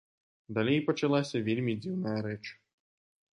Далей 0.57 0.79
пачалася 0.87 1.41
вельмі 1.49 1.77
дзіўная 1.83 2.17
рэч. 2.29 2.41